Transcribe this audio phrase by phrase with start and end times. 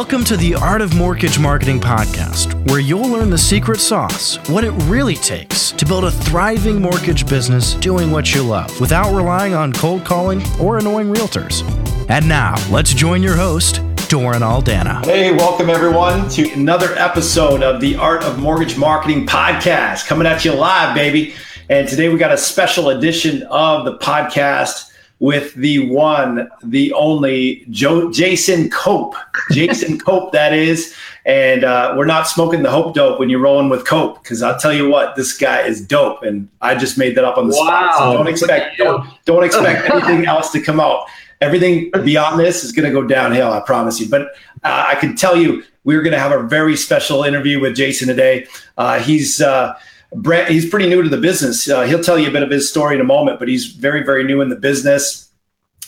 [0.00, 4.64] Welcome to the Art of Mortgage Marketing podcast, where you'll learn the secret sauce, what
[4.64, 9.52] it really takes to build a thriving mortgage business doing what you love without relying
[9.52, 11.62] on cold calling or annoying realtors.
[12.08, 15.04] And now, let's join your host, Doran Aldana.
[15.04, 20.46] Hey, welcome everyone to another episode of the Art of Mortgage Marketing podcast coming at
[20.46, 21.34] you live, baby.
[21.68, 24.89] And today we got a special edition of the podcast
[25.20, 29.14] with the one, the only Joe, Jason Cope.
[29.52, 30.94] Jason Cope, that is.
[31.26, 34.58] And uh, we're not smoking the Hope dope when you're rolling with Cope, because I'll
[34.58, 36.22] tell you what, this guy is dope.
[36.22, 37.66] And I just made that up on the wow.
[37.66, 37.98] spot.
[37.98, 41.04] So don't expect don't, don't expect anything else to come out.
[41.42, 44.08] Everything beyond this is going to go downhill, I promise you.
[44.08, 44.22] But
[44.64, 48.08] uh, I can tell you, we're going to have a very special interview with Jason
[48.08, 48.46] today.
[48.76, 49.78] Uh, he's uh,
[50.12, 51.68] Brent, he's pretty new to the business.
[51.68, 54.02] Uh, he'll tell you a bit of his story in a moment, but he's very,
[54.02, 55.30] very new in the business.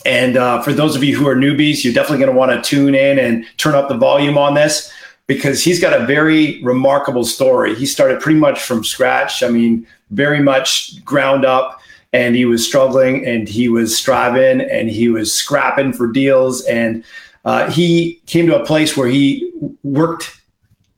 [0.05, 2.61] And uh, for those of you who are newbies, you're definitely going to want to
[2.69, 4.91] tune in and turn up the volume on this
[5.27, 7.75] because he's got a very remarkable story.
[7.75, 9.43] He started pretty much from scratch.
[9.43, 14.89] I mean, very much ground up, and he was struggling and he was striving and
[14.89, 16.63] he was scrapping for deals.
[16.65, 17.03] And
[17.45, 19.51] uh, he came to a place where he
[19.83, 20.39] worked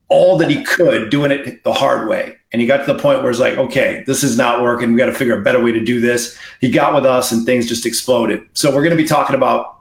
[0.08, 2.38] all that he could doing it the hard way.
[2.52, 4.94] And he got to the point where it's like, okay, this is not working.
[4.94, 6.38] We got to figure a better way to do this.
[6.62, 8.48] He got with us and things just exploded.
[8.54, 9.80] So we're going to be talking about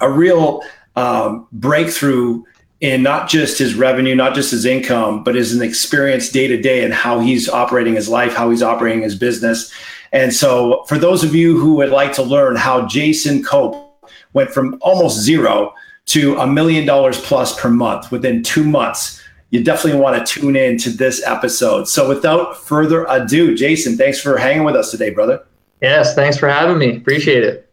[0.00, 0.62] a real
[0.94, 2.44] um, breakthrough
[2.80, 6.84] in not just his revenue, not just his income, but his experience day to day
[6.84, 9.72] and how he's operating his life, how he's operating his business.
[10.12, 13.88] And so for those of you who would like to learn how Jason Cope
[14.32, 15.72] went from almost zero
[16.06, 19.21] to a million dollars plus per month within two months,
[19.52, 21.86] you definitely want to tune in to this episode.
[21.86, 25.44] So without further ado, Jason, thanks for hanging with us today, brother.
[25.82, 26.96] Yes, thanks for having me.
[26.96, 27.70] Appreciate it.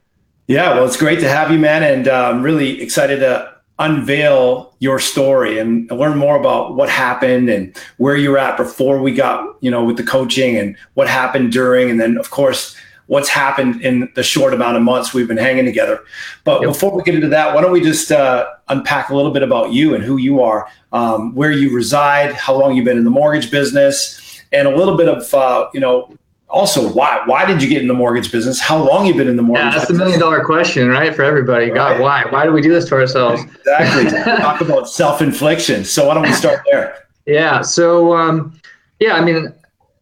[0.48, 4.76] Yeah, well, it's great to have you, man, and uh, I'm really excited to unveil
[4.80, 9.56] your story and learn more about what happened and where you're at before we got,
[9.62, 12.76] you know, with the coaching and what happened during, and then of course
[13.10, 16.04] what's happened in the short amount of months we've been hanging together.
[16.44, 16.70] But yep.
[16.70, 19.74] before we get into that, why don't we just uh, unpack a little bit about
[19.74, 23.10] you and who you are, um, where you reside, how long you've been in the
[23.10, 26.16] mortgage business, and a little bit of uh, you know
[26.50, 28.62] also why why did you get in the mortgage business?
[28.62, 31.24] How long you been in the mortgage yeah that's the million dollar question right for
[31.24, 31.72] everybody.
[31.72, 31.76] Right.
[31.76, 32.26] god why?
[32.30, 33.42] Why do we do this to ourselves?
[33.44, 34.22] Exactly.
[34.38, 35.84] Talk about self-infliction.
[35.84, 37.08] So why don't we start there?
[37.26, 38.60] Yeah so um,
[39.00, 39.52] yeah i mean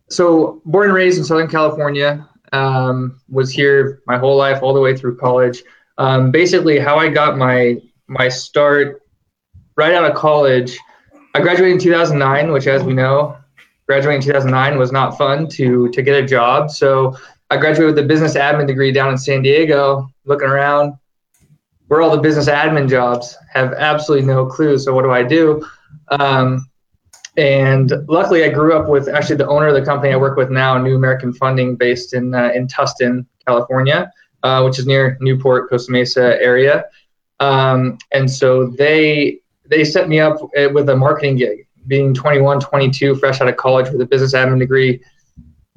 [0.09, 4.81] so born and raised in southern california um, was here my whole life, all the
[4.81, 5.63] way through college.
[5.97, 9.02] Um, basically, how I got my my start
[9.75, 10.78] right out of college.
[11.34, 13.38] I graduated in 2009, which, as we know,
[13.88, 16.72] graduating in 2009 was not fun to to get a job.
[16.72, 17.16] So
[17.50, 20.09] I graduated with a business admin degree down in San Diego.
[20.25, 20.94] Looking around,
[21.88, 24.78] where all the business admin jobs have absolutely no clue.
[24.78, 25.66] So what do I do?
[26.09, 26.68] Um,
[27.38, 30.50] and luckily, I grew up with actually the owner of the company I work with
[30.50, 34.12] now, New American Funding, based in uh, in Tustin, California,
[34.42, 36.86] uh, which is near Newport, Costa Mesa area.
[37.40, 39.40] Um, and so they
[39.70, 43.58] they set me up uh, with a marketing gig, being 21, 22, fresh out of
[43.58, 45.00] college with a business admin degree.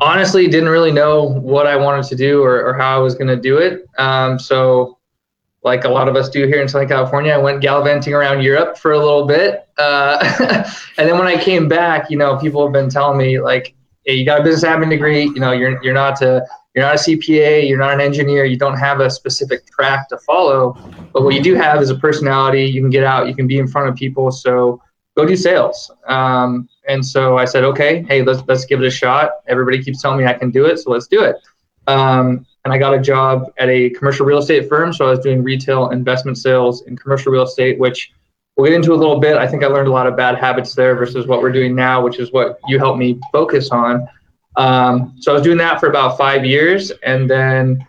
[0.01, 3.29] Honestly, didn't really know what I wanted to do or, or how I was going
[3.29, 3.87] to do it.
[3.99, 4.97] Um, so
[5.63, 7.33] like a lot of us do here in Southern California.
[7.33, 9.69] I went gallivanting around Europe for a little bit.
[9.77, 10.19] Uh,
[10.99, 14.15] and then when I came back, you know, people have been telling me like, hey,
[14.15, 16.99] you got a business admin degree, you know, you're, you're not a, you're not a
[16.99, 20.79] CPA, you're not an engineer, you don't have a specific track to follow,
[21.13, 22.65] but what you do have is a personality.
[22.65, 24.31] You can get out, you can be in front of people.
[24.31, 24.81] So
[25.17, 25.91] go do sales.
[26.07, 29.33] Um, and so I said, okay, hey, let's, let's give it a shot.
[29.47, 30.79] Everybody keeps telling me I can do it.
[30.79, 31.37] So let's do it.
[31.87, 34.93] Um, and I got a job at a commercial real estate firm.
[34.93, 38.13] So I was doing retail investment sales in commercial real estate, which
[38.57, 39.37] we'll get into a little bit.
[39.37, 42.03] I think I learned a lot of bad habits there versus what we're doing now,
[42.03, 44.07] which is what you helped me focus on.
[44.57, 47.87] Um, so I was doing that for about five years, and then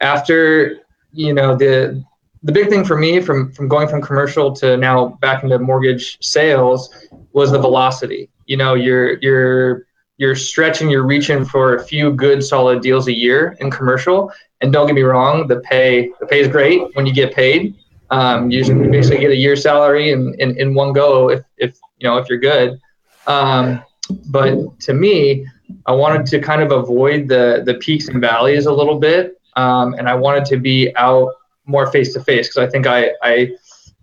[0.00, 0.80] after
[1.12, 2.02] you know the
[2.42, 6.18] the big thing for me from from going from commercial to now back into mortgage
[6.20, 8.30] sales was the velocity.
[8.46, 9.86] You know, you're you're
[10.18, 14.32] you're stretching, you're reaching for a few good solid deals a year in commercial.
[14.60, 17.76] And don't get me wrong, the pay the pay is great when you get paid.
[18.10, 22.08] Um, you basically get a year's salary in, in, in one go if, if you
[22.08, 22.80] know if you're good.
[23.26, 23.82] Um,
[24.26, 25.46] but to me,
[25.86, 29.94] I wanted to kind of avoid the the peaks and valleys a little bit, um,
[29.94, 31.34] and I wanted to be out
[31.66, 33.52] more face to face because I think I, I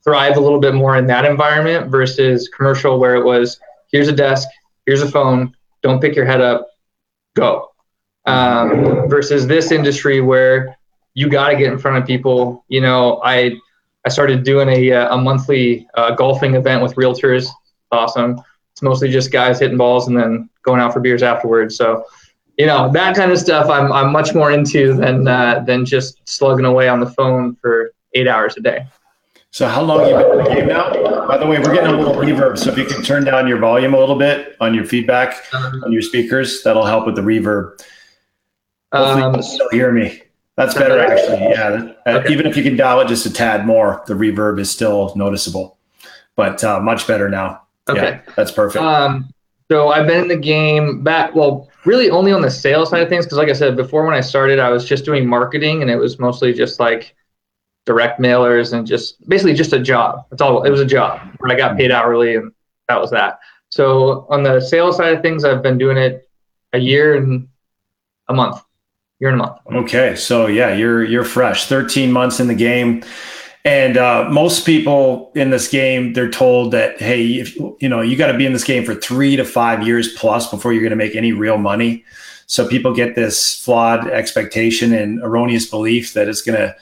[0.03, 3.59] thrive a little bit more in that environment versus commercial where it was
[3.91, 4.47] here's a desk,
[4.85, 5.54] here's a phone,
[5.85, 6.67] don't pick your head up,
[7.35, 7.69] go.
[8.25, 10.75] Um, versus this industry where
[11.13, 12.65] you got to get in front of people.
[12.69, 13.57] You know, I
[14.03, 17.47] I started doing a, uh, a monthly uh, golfing event with realtors.
[17.91, 18.41] Awesome.
[18.71, 21.75] It's mostly just guys hitting balls and then going out for beers afterwards.
[21.75, 22.05] So,
[22.57, 26.27] you know, that kind of stuff I'm, I'm much more into than, uh, than just
[26.27, 28.87] slugging away on the phone for eight hours a day.
[29.55, 30.91] So how long you been in the game now?
[31.29, 33.57] By the way, we're getting a little reverb, so if you can turn down your
[33.57, 37.81] volume a little bit on your feedback on your speakers, that'll help with the reverb.
[38.91, 40.23] Hopefully um, you still hear me.
[40.57, 41.39] That's better, actually.
[41.39, 42.33] Yeah, okay.
[42.33, 45.77] even if you can dial it just a tad more, the reverb is still noticeable,
[46.35, 47.61] but uh, much better now.
[47.87, 48.83] Okay, yeah, that's perfect.
[48.83, 49.29] Um,
[49.71, 51.33] so I've been in the game back.
[51.33, 54.15] Well, really only on the sales side of things, because like I said before, when
[54.15, 57.15] I started, I was just doing marketing, and it was mostly just like
[57.85, 60.25] direct mailers and just basically just a job.
[60.31, 60.63] It's all.
[60.63, 62.51] It was a job where I got paid hourly, and
[62.87, 63.39] that was that.
[63.69, 66.29] So on the sales side of things, I've been doing it
[66.73, 67.47] a year and
[68.27, 68.61] a month.
[69.19, 69.57] Year and a month.
[69.71, 71.67] Okay, so yeah, you're you're fresh.
[71.67, 73.03] Thirteen months in the game.
[73.63, 78.15] And uh, most people in this game, they're told that, hey, if, you know, you
[78.15, 80.91] got to be in this game for three to five years plus before you're going
[80.91, 82.05] to make any real money.
[82.45, 86.75] So people get this flawed expectation and erroneous belief that it's going to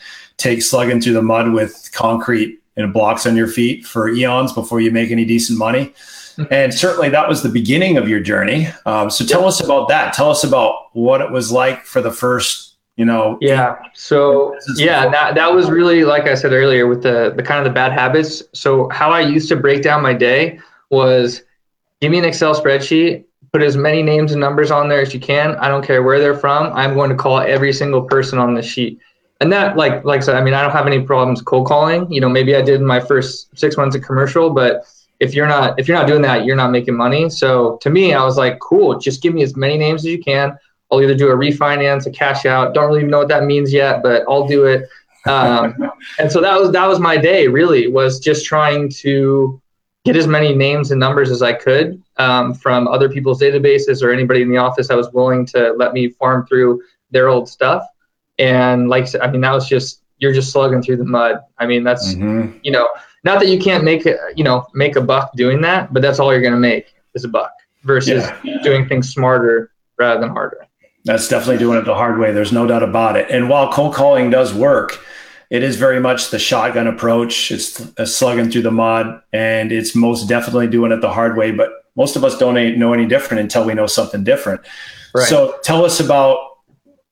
[0.43, 4.81] take slugging through the mud with concrete and blocks on your feet for eons before
[4.81, 5.93] you make any decent money.
[6.35, 6.43] Hmm.
[6.51, 8.67] And certainly that was the beginning of your journey.
[8.85, 10.13] Um, so tell us about that.
[10.13, 13.37] Tell us about what it was like for the first, you know.
[13.39, 13.77] Yeah.
[13.93, 17.65] So yeah, that, that was really, like I said earlier, with the, the kind of
[17.65, 18.43] the bad habits.
[18.53, 20.59] So how I used to break down my day
[20.89, 21.43] was
[22.01, 23.23] give me an Excel spreadsheet,
[23.53, 25.55] put as many names and numbers on there as you can.
[25.55, 26.73] I don't care where they're from.
[26.73, 28.99] I'm going to call every single person on the sheet
[29.39, 32.11] and that like like I said, I mean, I don't have any problems cold calling.
[32.11, 34.85] You know, maybe I did in my first six months of commercial, but
[35.19, 37.29] if you're not if you're not doing that, you're not making money.
[37.29, 40.21] So to me, I was like, cool, just give me as many names as you
[40.21, 40.57] can.
[40.91, 42.73] I'll either do a refinance, a cash out.
[42.73, 44.87] Don't really even know what that means yet, but I'll do it.
[45.25, 45.75] Um,
[46.19, 47.47] and so that was that was my day.
[47.47, 49.61] Really, was just trying to
[50.05, 54.11] get as many names and numbers as I could um, from other people's databases or
[54.11, 56.81] anybody in the office that was willing to let me farm through
[57.11, 57.83] their old stuff.
[58.39, 61.37] And like I mean, that was just you're just slugging through the mud.
[61.57, 62.57] I mean, that's mm-hmm.
[62.63, 62.89] you know,
[63.23, 66.31] not that you can't make you know make a buck doing that, but that's all
[66.31, 67.51] you're gonna make is a buck
[67.83, 68.61] versus yeah.
[68.63, 70.65] doing things smarter rather than harder.
[71.05, 72.31] That's definitely doing it the hard way.
[72.31, 73.29] There's no doubt about it.
[73.29, 75.03] And while cold calling does work,
[75.49, 77.51] it is very much the shotgun approach.
[77.51, 81.51] It's a slugging through the mud, and it's most definitely doing it the hard way.
[81.51, 84.61] But most of us don't know any different until we know something different.
[85.13, 85.27] Right.
[85.27, 86.52] So tell us about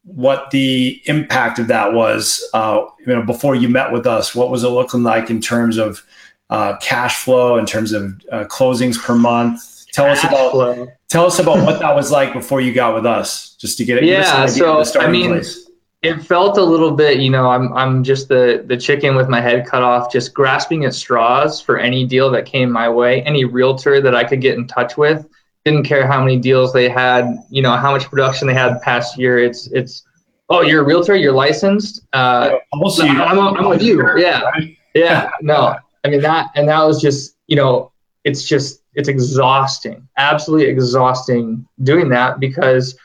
[0.03, 2.47] what the impact of that was.
[2.53, 5.77] Uh, you know, before you met with us, what was it looking like in terms
[5.77, 6.03] of
[6.49, 9.61] uh, cash flow, in terms of uh, closings per month?
[9.93, 10.87] Tell cash us about flow.
[11.09, 13.97] tell us about what that was like before you got with us, just to get
[13.97, 14.05] it.
[14.05, 15.69] Yeah, so I mean, place.
[16.01, 17.19] it felt a little bit.
[17.19, 20.85] You know, I'm I'm just the the chicken with my head cut off, just grasping
[20.85, 24.57] at straws for any deal that came my way, any realtor that I could get
[24.57, 25.27] in touch with
[25.65, 29.17] didn't care how many deals they had, you know, how much production they had past
[29.17, 29.39] year.
[29.39, 30.03] It's it's
[30.49, 32.01] oh, you're a realtor, you're licensed.
[32.13, 34.17] Uh, also, I'm, I'm, I'm with you.
[34.17, 34.49] Yeah,
[34.93, 35.29] yeah.
[35.41, 37.91] No, I mean that, and that was just you know,
[38.23, 42.97] it's just it's exhausting, absolutely exhausting doing that because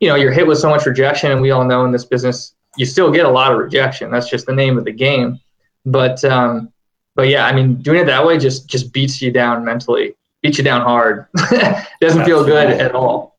[0.00, 2.54] you know you're hit with so much rejection, and we all know in this business
[2.76, 4.10] you still get a lot of rejection.
[4.10, 5.38] That's just the name of the game.
[5.86, 6.72] But um,
[7.14, 10.58] but yeah, I mean, doing it that way just just beats you down mentally beat
[10.58, 11.26] you down hard.
[12.00, 13.38] Doesn't feel good at all.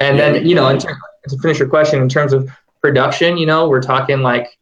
[0.00, 3.68] And yeah, then, you know, to finish your question, in terms of production, you know,
[3.68, 4.58] we're talking like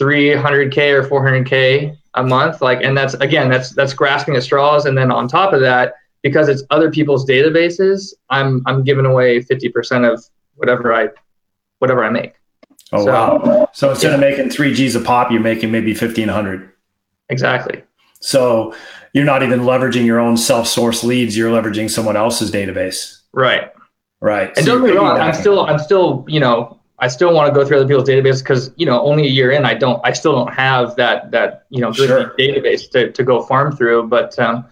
[0.00, 2.60] 300k or 400k a month.
[2.60, 4.86] Like, and that's again, that's that's grasping at straws.
[4.86, 9.40] And then on top of that, because it's other people's databases, I'm I'm giving away
[9.40, 10.24] 50% of
[10.56, 11.08] whatever I
[11.78, 12.34] whatever I make.
[12.92, 13.70] Oh so, wow!
[13.72, 14.14] So instead yeah.
[14.14, 16.70] of making three G's a pop, you're making maybe 1500.
[17.30, 17.82] Exactly.
[18.24, 18.74] So
[19.12, 21.36] you're not even leveraging your own self-source leads.
[21.36, 23.20] You're leveraging someone else's database.
[23.32, 23.70] Right.
[24.20, 24.50] Right.
[24.56, 25.20] And so don't get me wrong.
[25.20, 28.38] I'm still, I'm still, you know, I still want to go through other people's database
[28.38, 31.66] because, you know, only a year in, I don't, I still don't have that, that,
[31.68, 32.34] you know, good sure.
[32.38, 34.08] database to, to go farm through.
[34.08, 34.64] But, um,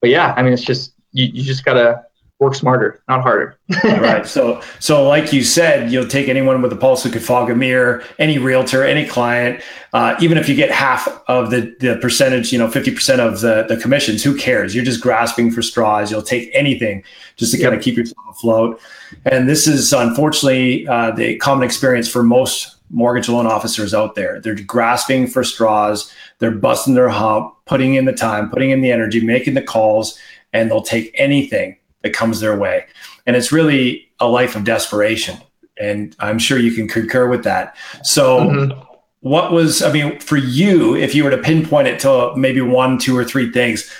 [0.00, 2.05] but yeah, I mean, it's just, you, you just gotta,
[2.38, 3.56] work smarter, not harder.
[3.84, 4.26] right.
[4.26, 7.54] So, so like you said, you'll take anyone with a pulse who could fog a
[7.54, 9.62] mirror, any realtor, any client,
[9.94, 13.64] uh, even if you get half of the, the percentage, you know, 50% of the,
[13.68, 14.74] the commissions, who cares?
[14.74, 16.10] You're just grasping for straws.
[16.10, 17.02] You'll take anything
[17.36, 17.70] just to yep.
[17.70, 18.80] kind of keep yourself afloat.
[19.24, 24.40] And this is unfortunately uh, the common experience for most mortgage loan officers out there.
[24.40, 26.12] They're grasping for straws.
[26.38, 30.18] They're busting their hump, putting in the time, putting in the energy, making the calls,
[30.52, 32.86] and they'll take anything that comes their way.
[33.26, 35.36] And it's really a life of desperation.
[35.78, 37.76] And I'm sure you can concur with that.
[38.04, 38.80] So, mm-hmm.
[39.20, 42.96] what was i mean for you if you were to pinpoint it to maybe one
[42.96, 43.90] two or three things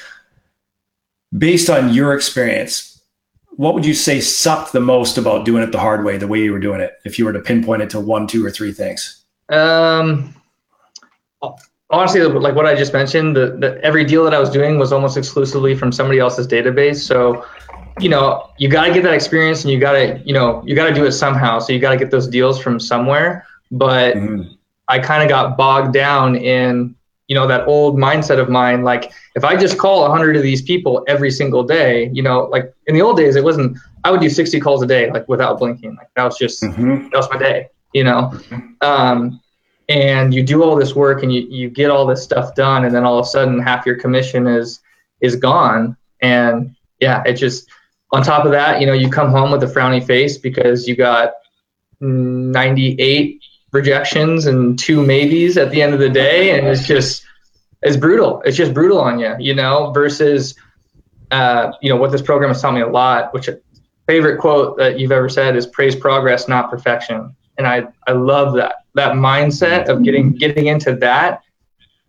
[1.36, 3.02] based on your experience
[3.56, 6.40] what would you say sucked the most about doing it the hard way the way
[6.40, 8.72] you were doing it if you were to pinpoint it to one two or three
[8.72, 10.32] things um
[11.90, 14.92] honestly like what i just mentioned the, the every deal that i was doing was
[14.92, 17.44] almost exclusively from somebody else's database so
[17.98, 20.74] you know you got to get that experience and you got to you know you
[20.74, 21.58] got to do it somehow.
[21.58, 23.46] So you got to get those deals from somewhere.
[23.70, 24.52] But mm-hmm.
[24.88, 26.94] I kind of got bogged down in
[27.28, 30.62] you know that old mindset of mine like if i just call 100 of these
[30.62, 34.20] people every single day you know like in the old days it wasn't i would
[34.20, 35.96] do 60 calls a day like without blinking.
[35.96, 37.08] Like that was just mm-hmm.
[37.08, 38.32] that was my day you know?
[38.82, 39.40] Um,
[39.88, 42.94] and you do all this work and you, you get all this stuff done and
[42.94, 44.80] then all of a sudden half your commission is
[45.20, 45.96] is gone.
[46.20, 47.68] And yeah it just
[48.12, 50.96] on top of that you know you come home with a frowny face because you
[50.96, 51.32] got
[52.00, 53.40] 98
[53.72, 57.24] rejections and two maybes at the end of the day, and it's just
[57.82, 58.42] it's brutal.
[58.44, 59.92] It's just brutal on you, you know.
[59.92, 60.54] Versus,
[61.30, 63.32] uh, you know, what this program has taught me a lot.
[63.32, 63.48] Which
[64.06, 68.54] favorite quote that you've ever said is "Praise progress, not perfection," and I I love
[68.54, 71.42] that that mindset of getting getting into that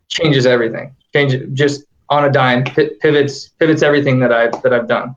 [0.08, 0.96] changes everything.
[1.14, 5.16] Changes just on a dime, pivots pivots everything that I've, that I've done.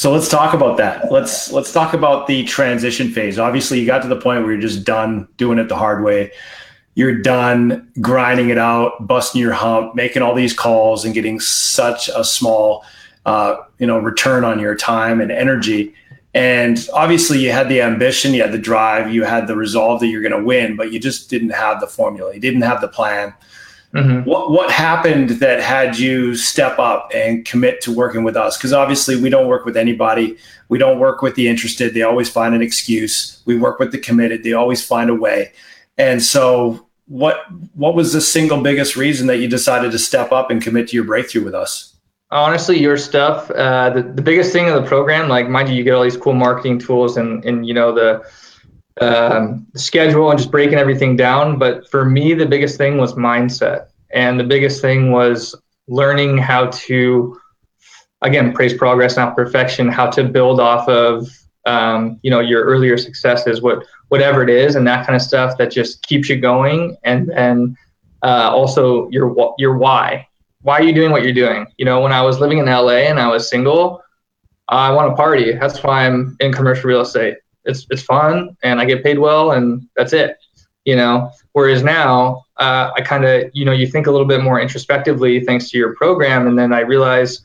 [0.00, 1.12] So let's talk about that.
[1.12, 3.38] Let's let's talk about the transition phase.
[3.38, 6.32] Obviously, you got to the point where you're just done doing it the hard way.
[6.94, 12.08] You're done grinding it out, busting your hump, making all these calls, and getting such
[12.16, 12.82] a small,
[13.26, 15.94] uh, you know, return on your time and energy.
[16.32, 20.06] And obviously, you had the ambition, you had the drive, you had the resolve that
[20.06, 22.32] you're going to win, but you just didn't have the formula.
[22.32, 23.34] You didn't have the plan.
[23.94, 24.28] Mm-hmm.
[24.28, 28.56] What what happened that had you step up and commit to working with us?
[28.56, 30.36] Because obviously we don't work with anybody.
[30.68, 31.92] We don't work with the interested.
[31.92, 33.42] They always find an excuse.
[33.46, 34.44] We work with the committed.
[34.44, 35.52] They always find a way.
[35.98, 37.44] And so, what
[37.74, 40.96] what was the single biggest reason that you decided to step up and commit to
[40.96, 41.96] your breakthrough with us?
[42.30, 43.50] Honestly, your stuff.
[43.50, 46.16] Uh, the the biggest thing of the program, like mind you, you get all these
[46.16, 48.24] cool marketing tools and and you know the
[49.00, 51.58] um, schedule and just breaking everything down.
[51.58, 53.88] But for me, the biggest thing was mindset.
[54.12, 55.54] And the biggest thing was
[55.88, 57.40] learning how to,
[58.22, 61.28] again, praise progress, not perfection, how to build off of,
[61.66, 65.56] um, you know, your earlier successes, what, whatever it is, and that kind of stuff
[65.58, 66.96] that just keeps you going.
[67.04, 67.76] And then
[68.22, 70.26] uh, also your, your why.
[70.62, 71.66] Why are you doing what you're doing?
[71.78, 74.02] You know, when I was living in LA and I was single,
[74.68, 75.52] I want to party.
[75.52, 77.38] That's why I'm in commercial real estate
[77.70, 80.36] it's it's fun and I get paid well and that's it.
[80.84, 84.42] You know, whereas now uh, I kind of you know you think a little bit
[84.42, 87.42] more introspectively thanks to your program, and then I realize,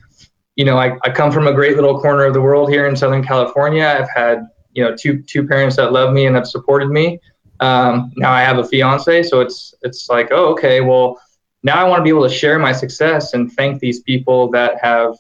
[0.56, 2.96] you know, I, I come from a great little corner of the world here in
[2.96, 3.86] Southern California.
[3.86, 7.20] I've had you know two two parents that love me and have supported me.
[7.60, 11.20] Um, now I have a fiance, so it's it's like oh okay well
[11.64, 14.80] now I want to be able to share my success and thank these people that
[14.82, 15.16] have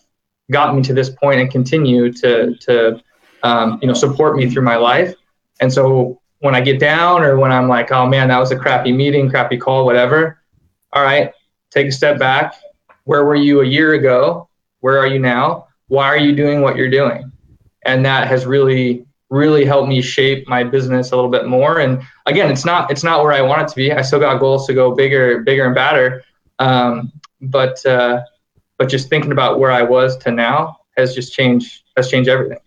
[0.52, 3.02] gotten me to this point and continue to to
[3.46, 5.14] um, you know, support me through my life.
[5.62, 8.58] And so when I get down or when I'm like, oh man, that was a
[8.58, 10.42] crappy meeting, crappy call, whatever.
[10.92, 11.32] All right,
[11.70, 12.56] take a step back.
[13.04, 14.50] Where were you a year ago?
[14.80, 15.68] Where are you now?
[15.88, 17.32] Why are you doing what you're doing?
[17.86, 21.80] And that has really, really helped me shape my business a little bit more.
[21.80, 23.92] And again, it's not, it's not where I want it to be.
[23.92, 26.24] I still got goals to go bigger, bigger and badder.
[26.58, 27.12] Um,
[27.42, 28.24] but, uh,
[28.80, 32.58] but just thinking about where I was to now has just changed, has changed everything.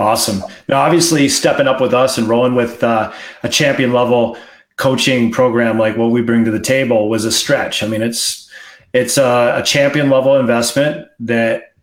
[0.00, 0.42] Awesome.
[0.66, 4.38] Now, obviously, stepping up with us and rolling with uh, a champion level
[4.76, 7.82] coaching program like what we bring to the table was a stretch.
[7.82, 8.50] I mean, it's
[8.94, 11.74] it's a, a champion level investment that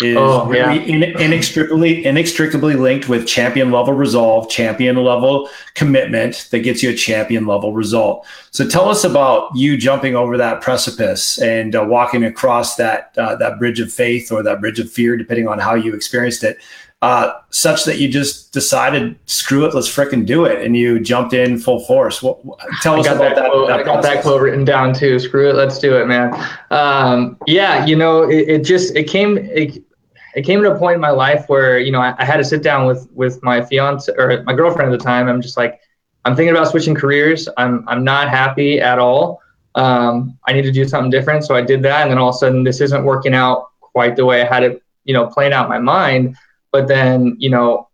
[0.00, 0.94] is oh, really yeah.
[0.94, 6.94] in, inextricably inextricably linked with champion level resolve, champion level commitment that gets you a
[6.94, 8.26] champion level result.
[8.50, 13.36] So, tell us about you jumping over that precipice and uh, walking across that uh,
[13.36, 16.58] that bridge of faith or that bridge of fear, depending on how you experienced it
[17.00, 21.32] uh, such that you just decided, screw it, let's fricking do it, and you jumped
[21.32, 22.22] in full force.
[22.22, 22.40] What,
[22.82, 23.36] tell us about that.
[23.36, 25.18] that, quote, that I got that quote written down too.
[25.20, 26.34] Screw it, let's do it, man.
[26.70, 29.80] Um, yeah, you know, it, it, just it came it,
[30.34, 32.44] it came to a point in my life where you know I, I had to
[32.44, 35.28] sit down with with my fiance or my girlfriend at the time.
[35.28, 35.80] I'm just like,
[36.24, 37.48] I'm thinking about switching careers.
[37.56, 39.40] I'm I'm not happy at all.
[39.76, 41.44] Um, I need to do something different.
[41.44, 44.16] So I did that, and then all of a sudden, this isn't working out quite
[44.16, 46.36] the way I had it, you know, playing out in my mind.
[46.72, 47.88] But then, you know,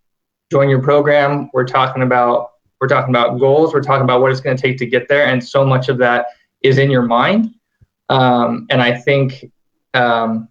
[0.50, 1.50] join your program.
[1.52, 2.50] We're talking about
[2.80, 3.72] we're talking about goals.
[3.72, 5.98] We're talking about what it's going to take to get there, and so much of
[5.98, 6.26] that
[6.62, 7.54] is in your mind.
[8.08, 9.50] Um, and I think
[9.94, 10.48] um,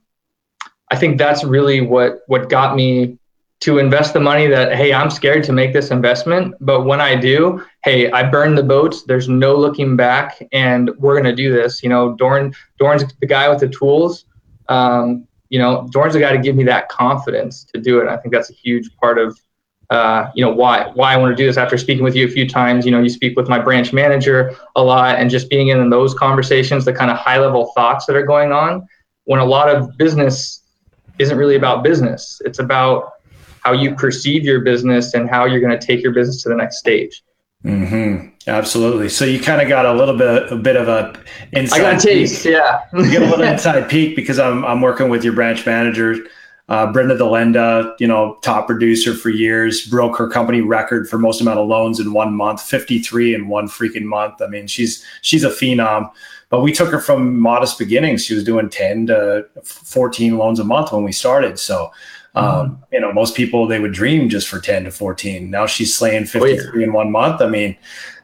[0.92, 3.18] I think that's really what what got me
[3.64, 7.16] to invest the money that hey i'm scared to make this investment but when i
[7.16, 11.50] do hey i burn the boats there's no looking back and we're going to do
[11.50, 14.26] this you know Doran Doran's the guy with the tools
[14.68, 18.18] um, you know Doran's the guy to give me that confidence to do it i
[18.18, 19.40] think that's a huge part of
[19.90, 22.30] uh, you know why why I want to do this after speaking with you a
[22.30, 22.84] few times.
[22.84, 26.16] You know, you speak with my branch manager a lot, and just being in those
[26.16, 28.88] conversations, the kind of high level thoughts that are going on.
[29.26, 30.64] When a lot of business
[31.20, 33.12] isn't really about business, it's about
[33.60, 36.56] how you perceive your business and how you're going to take your business to the
[36.56, 37.22] next stage.
[37.64, 38.30] Mm-hmm.
[38.48, 39.10] Absolutely.
[39.10, 41.14] So you kind of got a little bit, a bit of a
[41.54, 41.80] inside.
[41.80, 42.44] I got a taste.
[42.44, 42.54] Peek.
[42.54, 42.82] Yeah.
[42.94, 46.18] you get a little inside peek because I'm I'm working with your branch manager
[46.70, 51.42] uh, Brenda Delenda, you know, top producer for years, broke her company record for most
[51.42, 54.42] amount of loans in one month, 53 in one freaking month.
[54.42, 56.10] I mean, she's she's a phenom.
[56.50, 58.24] But we took her from modest beginnings.
[58.24, 61.58] She was doing 10 to 14 loans a month when we started.
[61.58, 61.92] So,
[62.36, 62.84] um, mm.
[62.92, 65.50] you know, most people they would dream just for 10 to 14.
[65.50, 66.84] Now she's slaying 53 oh, yeah.
[66.84, 67.42] in one month.
[67.42, 67.76] I mean,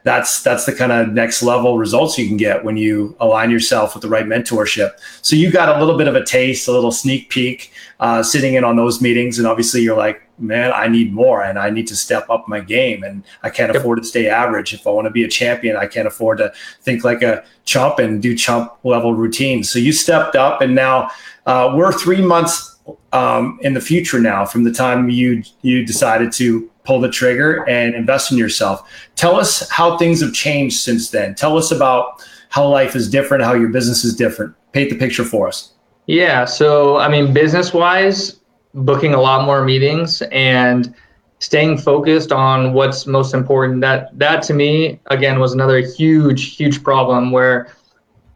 [0.03, 3.93] that's that's the kind of next level results you can get when you align yourself
[3.93, 4.91] with the right mentorship.
[5.21, 8.53] So you got a little bit of a taste, a little sneak peek, uh, sitting
[8.53, 11.87] in on those meetings, and obviously you're like, man, I need more, and I need
[11.87, 14.73] to step up my game, and I can't afford to stay average.
[14.73, 17.99] If I want to be a champion, I can't afford to think like a chump
[17.99, 19.69] and do chump level routines.
[19.69, 21.09] So you stepped up, and now
[21.45, 22.68] uh, we're three months
[23.13, 27.67] um, in the future now from the time you you decided to pull the trigger
[27.69, 28.89] and invest in yourself.
[29.15, 31.35] Tell us how things have changed since then.
[31.35, 34.55] Tell us about how life is different, how your business is different.
[34.71, 35.73] Paint the picture for us.
[36.07, 36.45] Yeah.
[36.45, 38.39] So, I mean, business wise,
[38.73, 40.95] booking a lot more meetings and
[41.37, 43.81] staying focused on what's most important.
[43.81, 47.67] That, that to me, again, was another huge, huge problem where,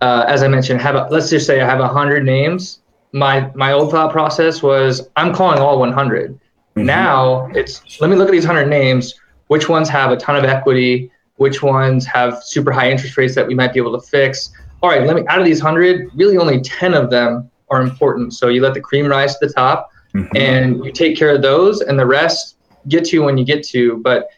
[0.02, 2.83] uh, as I mentioned, have a, let's just say I have a hundred names.
[3.14, 6.40] My, my old thought process was I'm calling all 100
[6.76, 6.88] Mm-hmm.
[6.88, 9.14] Now it's let me look at these 100 names.
[9.48, 11.12] Which ones have a ton of equity?
[11.36, 14.52] Which ones have super high interest rates that we might be able to fix?
[14.82, 18.34] All right, let me out of these 100, really only 10 of them are important.
[18.34, 20.36] So you let the cream rise to the top mm-hmm.
[20.36, 23.98] and you take care of those and the rest get to when you get to,
[23.98, 24.30] but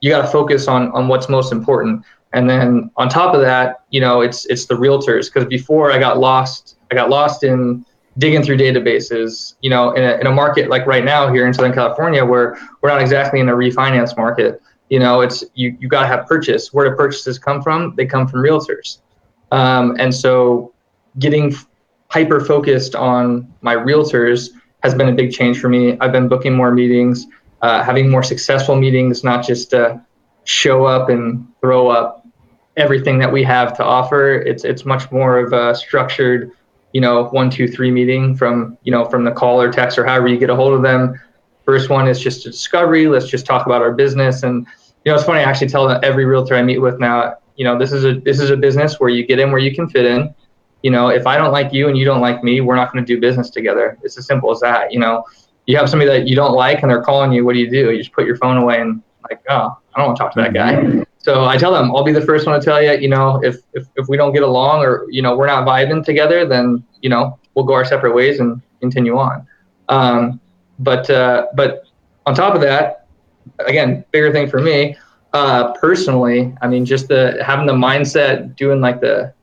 [0.00, 2.04] you got to focus on on what's most important.
[2.32, 5.98] And then on top of that, you know, it's it's the realtors because before I
[5.98, 7.84] got lost, I got lost in
[8.18, 11.54] digging through databases, you know, in a, in a market like right now here in
[11.54, 15.88] Southern California, where we're not exactly in a refinance market, you know, it's you you
[15.88, 16.72] got to have purchase.
[16.72, 17.94] Where do purchases come from?
[17.96, 18.98] They come from realtors,
[19.52, 20.74] um, and so
[21.18, 21.54] getting
[22.08, 24.50] hyper focused on my realtors
[24.82, 25.96] has been a big change for me.
[26.00, 27.26] I've been booking more meetings,
[27.62, 30.04] uh, having more successful meetings, not just to
[30.44, 32.26] show up and throw up
[32.76, 34.34] everything that we have to offer.
[34.34, 36.50] It's it's much more of a structured
[36.92, 40.04] you know, one, two, three meeting from, you know, from the call or text or
[40.04, 41.20] however you get a hold of them.
[41.64, 43.06] First one is just a discovery.
[43.06, 44.42] Let's just talk about our business.
[44.42, 44.66] And,
[45.04, 47.78] you know, it's funny, I actually tell every realtor I meet with now, you know,
[47.78, 50.06] this is a, this is a business where you get in where you can fit
[50.06, 50.34] in.
[50.82, 53.04] You know, if I don't like you and you don't like me, we're not going
[53.04, 53.98] to do business together.
[54.02, 54.92] It's as simple as that.
[54.92, 55.24] You know,
[55.66, 57.44] you have somebody that you don't like and they're calling you.
[57.44, 57.92] What do you do?
[57.92, 60.40] You just put your phone away and like, oh, I don't want to talk to
[60.40, 61.04] that guy.
[61.22, 63.58] So I tell them, I'll be the first one to tell you, you know, if,
[63.74, 67.10] if, if we don't get along or, you know, we're not vibing together, then, you
[67.10, 69.46] know, we'll go our separate ways and continue on.
[69.90, 70.40] Um,
[70.78, 71.84] but, uh, but
[72.24, 73.06] on top of that,
[73.58, 74.96] again, bigger thing for me,
[75.34, 79.34] uh, personally, I mean, just the, having the mindset, doing like the,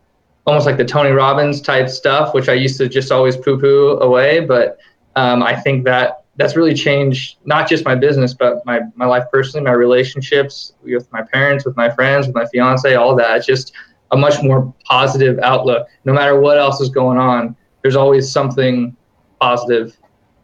[0.48, 4.00] almost like the Tony Robbins type stuff, which I used to just always poo poo
[4.00, 4.40] away.
[4.40, 4.80] But,
[5.16, 9.26] um, I think that that's really changed not just my business, but my, my life
[9.32, 13.38] personally, my relationships with my parents, with my friends, with my fiance, all that.
[13.38, 13.74] It's just
[14.12, 15.88] a much more positive outlook.
[16.06, 18.96] No matter what else is going on, there's always something
[19.42, 19.98] positive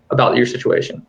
[0.09, 1.05] about your situation.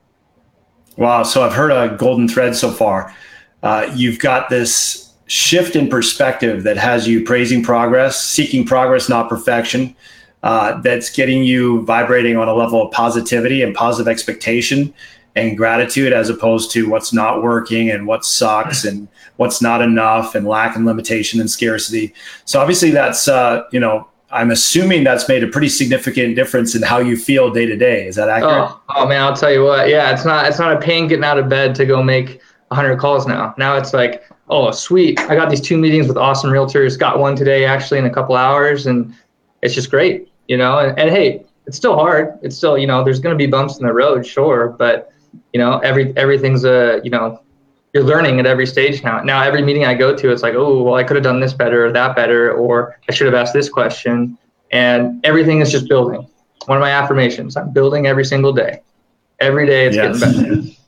[0.97, 1.23] Wow.
[1.23, 3.15] So I've heard a golden thread so far.
[3.63, 9.29] Uh, you've got this shift in perspective that has you praising progress, seeking progress, not
[9.31, 9.97] perfection
[10.45, 14.93] uh, that's getting you vibrating on a level of positivity and positive expectation
[15.37, 20.35] and gratitude as opposed to what's not working and what sucks and what's not enough
[20.35, 22.13] and lack and limitation and scarcity.
[22.45, 26.83] So obviously that's uh, you know I'm assuming that's made a pretty significant difference in
[26.83, 28.07] how you feel day to day.
[28.07, 28.69] Is that accurate?
[28.69, 29.89] Oh, oh man, I'll tell you what.
[29.89, 32.99] Yeah, it's not it's not a pain getting out of bed to go make 100
[32.99, 33.55] calls now.
[33.57, 35.19] Now it's like, oh, sweet.
[35.21, 36.99] I got these two meetings with awesome realtors.
[36.99, 39.15] Got one today actually in a couple hours and
[39.63, 42.39] it's just great you know, and, and hey, it's still hard.
[42.43, 45.11] It's still, you know, there's going to be bumps in the road, sure, but
[45.53, 47.41] you know, every everything's a, you know,
[47.93, 49.23] you're learning at every stage now.
[49.23, 51.53] Now every meeting I go to, it's like, oh, well, I could have done this
[51.53, 54.37] better or that better, or I should have asked this question,
[54.73, 56.27] and everything is just building.
[56.67, 58.83] One of my affirmations: I'm building every single day.
[59.41, 60.21] Every day, it's yes.
[60.21, 60.71] getting better.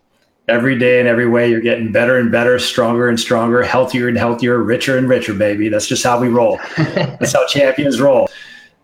[0.49, 4.16] every day in every way you're getting better and better stronger and stronger healthier and
[4.16, 8.29] healthier richer and richer baby that's just how we roll that's how champions roll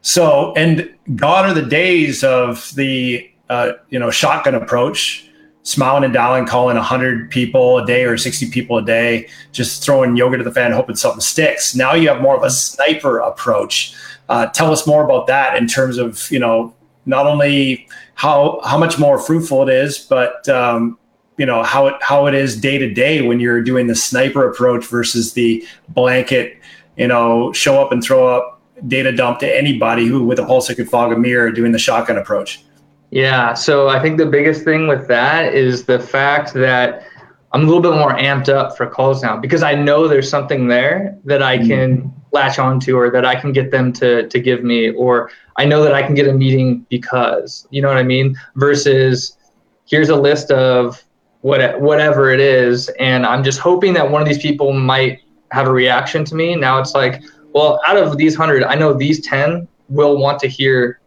[0.03, 5.29] so and gone are the days of the uh, you know shotgun approach
[5.63, 10.17] smiling and dialing calling 100 people a day or 60 people a day just throwing
[10.17, 11.75] yoga to the fan hoping something sticks.
[11.75, 13.95] Now you have more of a sniper approach.
[14.29, 16.75] Uh, tell us more about that in terms of you know
[17.07, 20.99] not only how how much more fruitful it is but um,
[21.37, 24.49] you know how it how it is day to day when you're doing the sniper
[24.49, 26.59] approach versus the blanket
[26.97, 28.52] you know show up and throw up
[28.89, 32.19] data dump to anybody who with a pulse could fog a mirror doing the shotgun
[32.19, 32.63] approach.
[33.11, 37.07] Yeah so i think the biggest thing with that is the fact that
[37.53, 40.67] i'm a little bit more amped up for calls now because i know there's something
[40.67, 41.67] there that i mm.
[41.67, 45.65] can latch onto or that i can get them to to give me or i
[45.67, 48.35] know that i can get a meeting because you know what i mean?
[48.57, 49.37] Versus
[49.85, 51.05] here's a list of
[51.43, 55.21] what whatever it is and i'm just hoping that one of these people might
[55.53, 56.57] have a reaction to me.
[56.57, 60.49] Now it's like well out of these 100 i know these 10 will want to
[60.49, 61.01] hear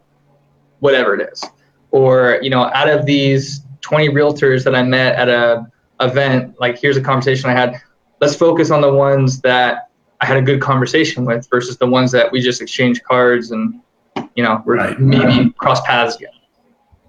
[0.80, 1.44] whatever it is.
[1.90, 5.66] Or you know out of these 20 realtors that i met at a
[6.00, 7.80] event like here's a conversation i had.
[8.20, 12.12] Let's focus on the ones that i had a good conversation with versus the ones
[12.12, 13.80] that we just exchanged cards and
[14.34, 15.00] you know we're right.
[15.00, 16.30] maybe cross paths again.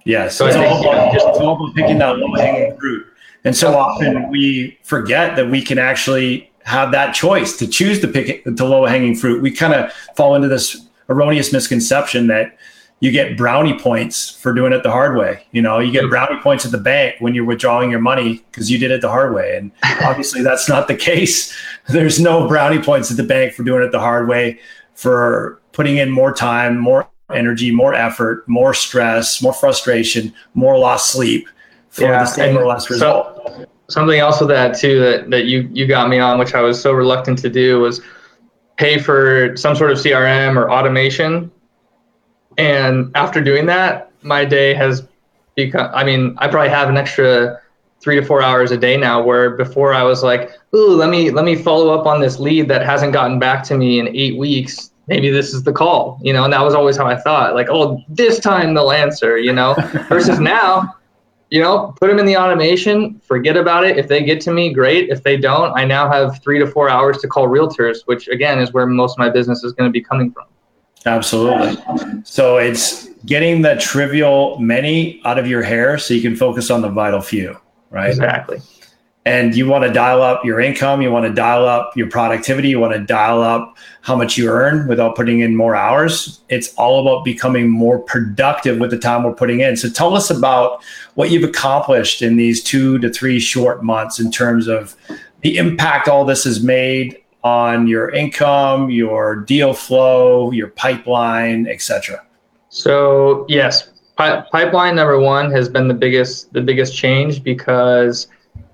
[0.06, 3.06] Yeah so, so it's, all, about, just, it's all about picking that low hanging fruit.
[3.44, 8.08] And so often we forget that we can actually have that choice to choose to
[8.10, 9.42] pick the low hanging fruit.
[9.42, 12.58] We kind of fall into this erroneous misconception that
[13.00, 15.46] you get brownie points for doing it the hard way.
[15.54, 18.70] You know, you get brownie points at the bank when you're withdrawing your money because
[18.70, 19.56] you did it the hard way.
[19.56, 19.72] And
[20.04, 21.56] obviously that's not the case.
[21.88, 24.60] There's no brownie points at the bank for doing it the hard way,
[24.94, 31.12] for putting in more time, more energy, more effort, more stress, more frustration, more lost
[31.12, 31.48] sleep
[31.92, 33.42] for yeah, the same or less result.
[33.46, 36.62] So, something else with that too that, that you you got me on, which I
[36.62, 38.02] was so reluctant to do, was
[38.78, 41.52] pay for some sort of CRM or automation.
[42.58, 45.08] And after doing that, my day has
[45.56, 45.90] become.
[45.94, 47.62] I mean, I probably have an extra
[48.00, 51.32] three to four hours a day now where before I was like, ooh, let me
[51.32, 54.38] let me follow up on this lead that hasn't gotten back to me in eight
[54.38, 54.92] weeks.
[55.08, 57.56] Maybe this is the call, you know, and that was always how I thought.
[57.56, 59.74] Like, oh, this time they'll answer, you know.
[60.10, 60.97] Versus now,
[61.50, 63.98] you know, put them in the automation, forget about it.
[63.98, 65.10] If they get to me, great.
[65.10, 68.60] If they don't, I now have three to four hours to call realtors, which again
[68.60, 70.46] is where most of my business is going to be coming from.
[71.06, 71.78] Absolutely.
[72.26, 76.82] So it's getting the trivial many out of your hair so you can focus on
[76.82, 77.58] the vital few,
[77.90, 78.10] right?
[78.10, 78.60] Exactly
[79.28, 82.70] and you want to dial up your income, you want to dial up your productivity,
[82.70, 86.40] you want to dial up how much you earn without putting in more hours.
[86.48, 89.76] It's all about becoming more productive with the time we're putting in.
[89.76, 90.82] So tell us about
[91.16, 94.96] what you've accomplished in these two to three short months in terms of
[95.42, 102.26] the impact all this has made on your income, your deal flow, your pipeline, etc.
[102.70, 108.28] So yes, pipeline number one has been the biggest the biggest change because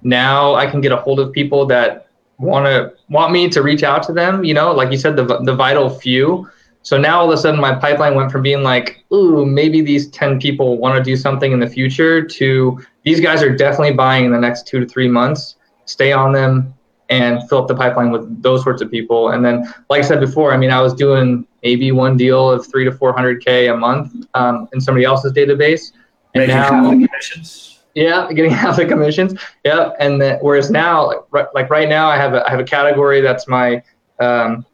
[0.04, 3.84] now I can get a hold of people that want to want me to reach
[3.84, 4.44] out to them.
[4.44, 6.50] You know, like you said, the the vital few.
[6.84, 10.10] So now all of a sudden my pipeline went from being like, ooh, maybe these
[10.10, 14.26] 10 people want to do something in the future to these guys are definitely buying
[14.26, 15.56] in the next two to three months.
[15.86, 16.74] Stay on them
[17.10, 19.30] and fill up the pipeline with those sorts of people.
[19.30, 22.68] And then, like I said before, I mean, I was doing maybe one deal of
[22.68, 25.94] three to 400K a month um, in somebody else's database.
[26.34, 29.40] And now, commissions yeah, getting half the commissions.
[29.64, 32.60] Yeah, and then, whereas now, like right, like right now, I have a, I have
[32.60, 33.82] a category that's my
[34.20, 34.66] um,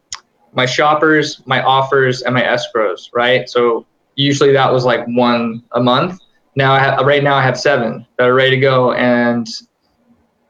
[0.52, 3.10] my shoppers, my offers, and my escrows.
[3.12, 3.48] Right.
[3.48, 6.20] So usually that was like one a month.
[6.56, 9.46] Now I have right now I have seven that are ready to go, and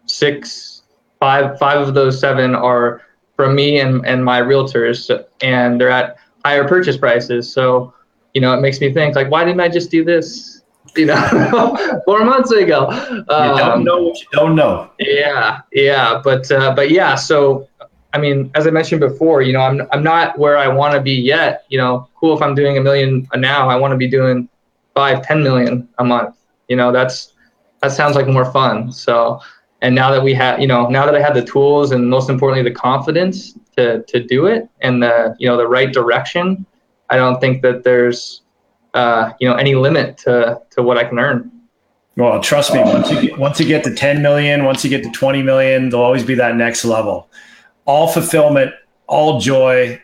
[0.07, 0.83] six,
[1.21, 3.03] five, five of those seven are
[3.37, 5.11] from me and and my realtors,
[5.43, 7.53] and they're at higher purchase prices.
[7.53, 7.93] So
[8.35, 10.60] you know, it makes me think like, why didn't I just do this?
[10.96, 12.88] You know, four months ago.
[13.29, 14.90] Um, you don't know what you don't know.
[14.98, 17.14] Yeah, yeah, but uh, but yeah.
[17.14, 17.68] So,
[18.12, 21.00] I mean, as I mentioned before, you know, I'm I'm not where I want to
[21.00, 21.64] be yet.
[21.68, 23.68] You know, cool if I'm doing a million now.
[23.68, 24.48] I want to be doing
[24.94, 26.37] five, ten million a month.
[26.68, 27.35] You know, that's
[27.83, 28.92] that sounds like more fun.
[28.92, 29.40] So,
[29.83, 32.29] and now that we have, you know, now that I have the tools and most
[32.29, 36.66] importantly the confidence to to do it and the you know the right direction,
[37.09, 38.42] I don't think that there's
[38.94, 41.50] uh, you know any limit to to what I can earn.
[42.16, 45.03] Well, trust me, once you get, once you get to 10 million, once you get
[45.05, 47.31] to 20 million, there'll always be that next level.
[47.87, 48.72] All fulfillment,
[49.07, 50.03] all joy,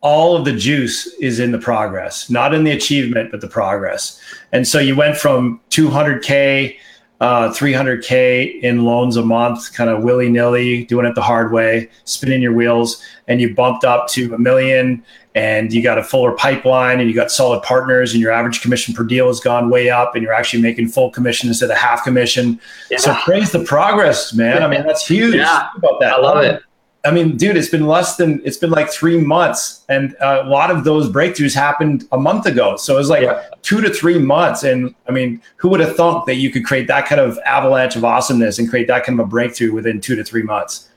[0.00, 4.20] all of the juice is in the progress, not in the achievement, but the progress.
[4.52, 6.76] And so you went from 200k
[7.20, 11.88] uh, 300K in loans a month, kind of willy nilly, doing it the hard way,
[12.04, 15.04] spinning your wheels, and you bumped up to a million
[15.34, 18.94] and you got a fuller pipeline and you got solid partners and your average commission
[18.94, 22.02] per deal has gone way up and you're actually making full commission instead of half
[22.02, 22.60] commission.
[22.90, 22.98] Yeah.
[22.98, 24.62] So praise the progress, man.
[24.62, 25.36] I mean, that's huge.
[25.36, 25.68] Yeah.
[25.76, 26.14] about that.
[26.14, 26.62] I love it.
[27.04, 30.48] I mean, dude, it's been less than it's been like three months, and uh, a
[30.48, 32.76] lot of those breakthroughs happened a month ago.
[32.76, 33.44] So it was like yeah.
[33.62, 36.88] two to three months, and I mean, who would have thought that you could create
[36.88, 40.16] that kind of avalanche of awesomeness and create that kind of a breakthrough within two
[40.16, 40.87] to three months?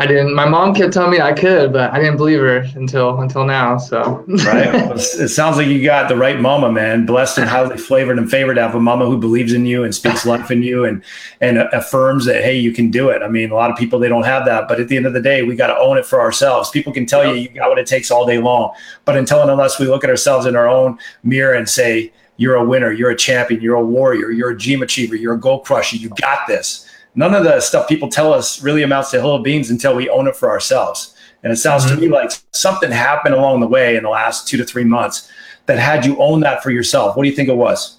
[0.00, 0.34] I didn't.
[0.34, 3.76] My mom kept telling me I could, but I didn't believe her until until now.
[3.76, 7.04] So right, it sounds like you got the right mama, man.
[7.04, 9.94] Blessed and highly flavored and favored to have a mama who believes in you and
[9.94, 11.04] speaks life in you and
[11.42, 13.20] and affirms that hey, you can do it.
[13.20, 15.12] I mean, a lot of people they don't have that, but at the end of
[15.12, 16.70] the day, we got to own it for ourselves.
[16.70, 17.34] People can tell yep.
[17.34, 18.72] you you got what it takes all day long,
[19.04, 22.54] but until and unless we look at ourselves in our own mirror and say you're
[22.54, 25.60] a winner, you're a champion, you're a warrior, you're a dream achiever, you're a goal
[25.60, 29.34] crusher, you got this none of the stuff people tell us really amounts to hill
[29.34, 31.14] of beans until we own it for ourselves.
[31.42, 31.96] And it sounds mm-hmm.
[31.96, 35.30] to me like something happened along the way in the last two to three months
[35.66, 37.16] that had you own that for yourself.
[37.16, 37.98] What do you think it was?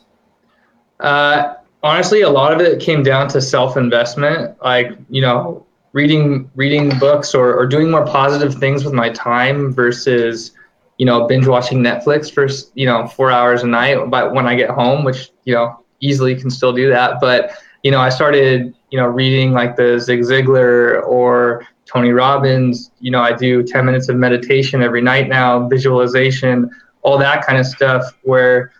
[1.00, 6.50] Uh, honestly, a lot of it came down to self investment, like you know, reading
[6.56, 10.52] reading books or, or doing more positive things with my time versus
[10.98, 14.10] you know binge watching Netflix for you know four hours a night.
[14.10, 17.92] But when I get home, which you know easily can still do that, but you
[17.92, 22.92] know, I started you know, reading like the Zig Ziglar or Tony Robbins.
[23.00, 26.70] You know, I do 10 minutes of meditation every night now, visualization,
[27.02, 28.18] all that kind of stuff.
[28.24, 28.74] Where,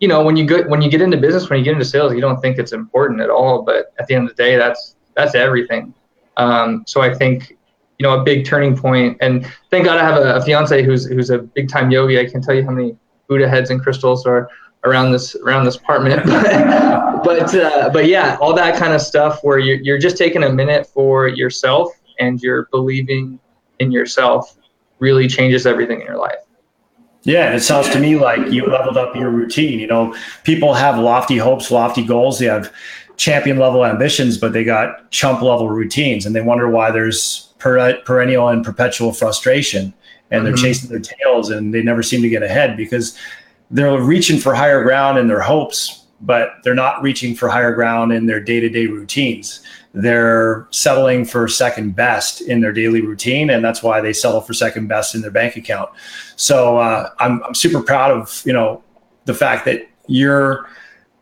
[0.00, 2.14] you know, when you get when you get into business, when you get into sales,
[2.14, 4.96] you don't think it's important at all, but at the end of the day, that's
[5.14, 5.94] that's everything.
[6.38, 7.50] Um, so I think,
[7.98, 9.18] you know, a big turning point.
[9.20, 12.18] and thank God I have a, a fiance who's who's a big time yogi.
[12.18, 12.96] I can tell you how many
[13.28, 14.48] Buddha heads and crystals are
[14.84, 16.24] around this around this apartment.
[16.26, 20.42] but but, uh, but yeah, all that kind of stuff where you're you're just taking
[20.44, 23.38] a minute for yourself and you're believing
[23.78, 24.56] in yourself
[24.98, 26.38] really changes everything in your life.
[27.22, 29.78] Yeah, it sounds to me like you leveled up your routine.
[29.78, 32.38] You know, people have lofty hopes, lofty goals.
[32.38, 32.72] They have
[33.16, 38.00] champion level ambitions, but they got chump level routines, and they wonder why there's per-
[38.02, 39.92] perennial and perpetual frustration,
[40.30, 40.62] and they're mm-hmm.
[40.62, 43.18] chasing their tails, and they never seem to get ahead because
[43.70, 48.12] they're reaching for higher ground in their hopes, but they're not reaching for higher ground
[48.12, 49.62] in their day to day routines.
[49.94, 54.52] They're settling for second best in their daily routine, and that's why they settle for
[54.52, 55.90] second best in their bank account.
[56.36, 58.82] So uh, I'm, I'm super proud of you know
[59.24, 60.68] the fact that you're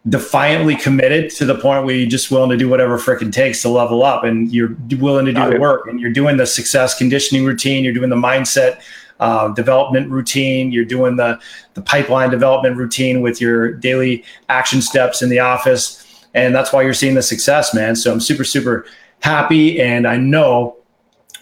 [0.08, 3.68] defiantly committed to the point where you're just willing to do whatever frickin' takes to
[3.68, 7.44] level up and you're willing to do the work and you're doing the success conditioning
[7.44, 8.80] routine you're doing the mindset
[9.20, 10.72] uh, development routine.
[10.72, 11.38] You're doing the
[11.74, 16.82] the pipeline development routine with your daily action steps in the office, and that's why
[16.82, 17.96] you're seeing the success, man.
[17.96, 18.86] So I'm super super
[19.20, 20.76] happy, and I know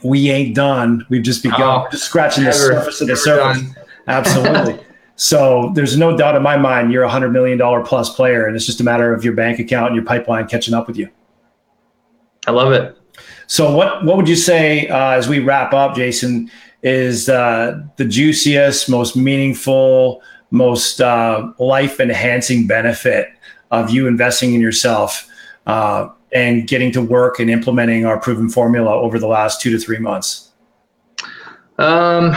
[0.02, 1.06] we ain't done.
[1.08, 1.62] We've just begun.
[1.62, 3.62] Oh, just scratching never, the surface of the surface.
[3.62, 3.76] Done.
[4.06, 4.80] Absolutely.
[5.16, 8.56] So there's no doubt in my mind you're a hundred million dollar plus player, and
[8.56, 11.08] it's just a matter of your bank account and your pipeline catching up with you.
[12.46, 12.98] I love it.
[13.46, 16.50] So what what would you say uh, as we wrap up, Jason?
[16.85, 23.29] Is uh, the juiciest, most meaningful, most uh, life enhancing benefit
[23.70, 25.27] of you investing in yourself
[25.66, 29.79] uh, and getting to work and implementing our proven formula over the last two to
[29.79, 30.53] three months?
[31.79, 32.33] Um,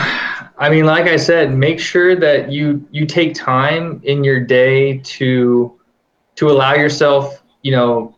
[0.56, 4.98] I mean, like I said, make sure that you you take time in your day
[4.98, 5.78] to
[6.36, 8.16] to allow yourself, you know,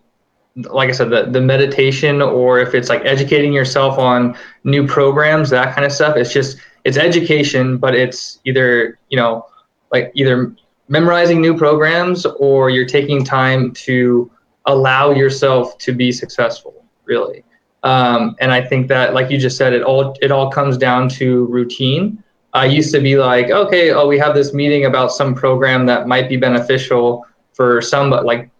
[0.57, 5.51] like I said, the, the meditation or if it's like educating yourself on new programs,
[5.51, 6.17] that kind of stuff.
[6.17, 9.47] It's just it's education, but it's either, you know,
[9.93, 10.55] like either
[10.89, 14.31] memorizing new programs or you're taking time to
[14.67, 17.45] allow yourself to be successful, really.
[17.83, 21.09] Um, and I think that, like you just said, it all it all comes down
[21.11, 22.23] to routine.
[22.53, 26.09] I used to be like, okay, oh, we have this meeting about some program that
[26.09, 28.51] might be beneficial for some, but like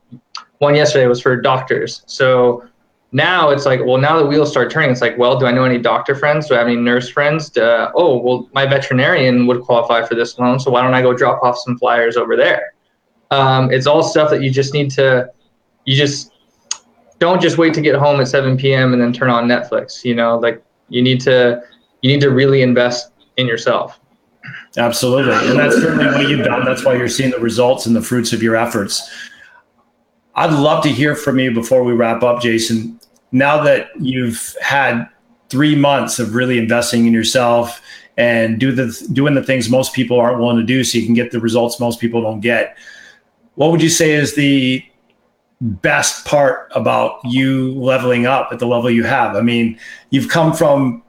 [0.61, 2.03] one yesterday was for doctors.
[2.07, 2.65] So
[3.13, 4.91] now it's like, well, now the wheels start turning.
[4.91, 6.49] It's like, well, do I know any doctor friends?
[6.49, 7.49] Do I have any nurse friends?
[7.51, 10.61] To, oh, well, my veterinarian would qualify for this loan.
[10.61, 12.75] So why don't I go drop off some flyers over there?
[13.31, 15.31] Um, it's all stuff that you just need to,
[15.87, 16.33] you just
[17.21, 18.93] don't just wait to get home at 7 p.m.
[18.93, 20.05] and then turn on Netflix.
[20.05, 21.63] You know, like you need to,
[22.03, 23.99] you need to really invest in yourself.
[24.77, 25.33] Absolutely.
[25.49, 26.67] And that's certainly what you've done.
[26.67, 29.11] That's why you're seeing the results and the fruits of your efforts.
[30.35, 32.99] I'd love to hear from you before we wrap up, Jason.
[33.33, 35.09] Now that you've had
[35.49, 37.81] three months of really investing in yourself
[38.17, 41.15] and do the doing the things most people aren't willing to do, so you can
[41.15, 42.77] get the results most people don't get.
[43.55, 44.85] What would you say is the
[45.61, 49.37] best part about you leveling up at the level you have?
[49.37, 49.79] I mean,
[50.11, 51.03] you've come from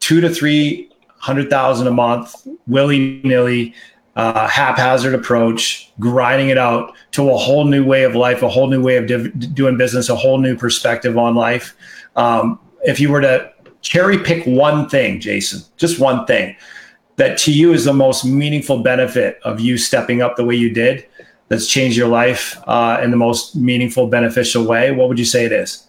[0.00, 2.34] two to three hundred thousand a month,
[2.66, 3.74] willy nilly,
[4.16, 8.68] uh, haphazard approach, grinding it out to a whole new way of life, a whole
[8.68, 11.74] new way of div- doing business, a whole new perspective on life.
[12.16, 16.56] Um, if you were to cherry pick one thing, Jason, just one thing
[17.16, 20.70] that to you is the most meaningful benefit of you stepping up the way you
[20.70, 21.06] did,
[21.48, 25.44] that's changed your life uh, in the most meaningful, beneficial way, what would you say
[25.44, 25.86] it is?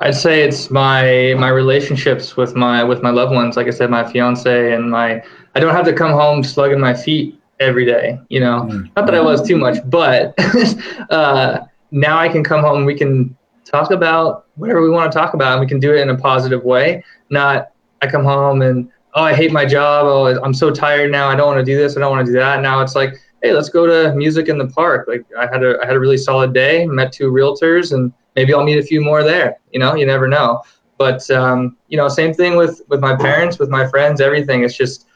[0.00, 3.56] I'd say it's my my relationships with my with my loved ones.
[3.56, 5.22] Like I said, my fiance and my
[5.54, 8.18] I don't have to come home slugging my feet every day.
[8.28, 8.92] You know, mm-hmm.
[8.96, 10.34] not that I was too much, but
[11.10, 12.84] uh, now I can come home.
[12.84, 16.00] We can talk about whatever we want to talk about, and we can do it
[16.00, 17.04] in a positive way.
[17.30, 17.70] Not
[18.02, 20.06] I come home and oh I hate my job.
[20.06, 21.28] Oh I'm so tired now.
[21.28, 21.96] I don't want to do this.
[21.96, 22.60] I don't want to do that.
[22.60, 25.06] Now it's like hey let's go to music in the park.
[25.08, 26.86] Like I had a I had a really solid day.
[26.86, 29.56] Met two realtors and maybe I'll meet a few more there.
[29.72, 30.62] You know, you never know.
[30.98, 34.62] But um, you know, same thing with with my parents, with my friends, everything.
[34.64, 35.06] It's just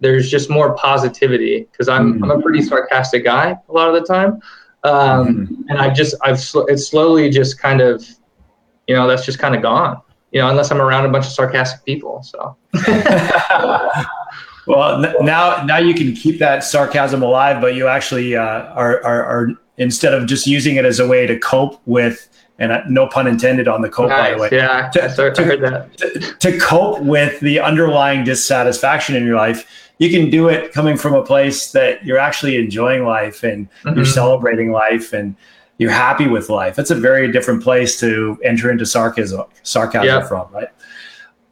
[0.00, 2.24] there's just more positivity because I'm mm-hmm.
[2.24, 4.40] I'm a pretty sarcastic guy a lot of the time,
[4.84, 5.68] um, mm-hmm.
[5.68, 8.06] and I just I've sl- it's slowly just kind of,
[8.86, 10.00] you know, that's just kind of gone.
[10.32, 12.22] You know, unless I'm around a bunch of sarcastic people.
[12.22, 12.56] So.
[14.66, 19.02] well, n- now now you can keep that sarcasm alive, but you actually uh, are,
[19.04, 22.28] are are instead of just using it as a way to cope with
[22.58, 24.30] and no pun intended on the cope, nice.
[24.30, 24.48] by the way.
[24.52, 25.96] Yeah, to, to, heard that.
[25.98, 30.96] To, to, cope with the underlying dissatisfaction in your life, you can do it coming
[30.96, 33.96] from a place that you're actually enjoying life and mm-hmm.
[33.96, 35.36] you're celebrating life and
[35.78, 36.78] you're happy with life.
[36.78, 40.28] It's a very different place to enter into sarcasm, sarcasm yep.
[40.28, 40.68] from, right?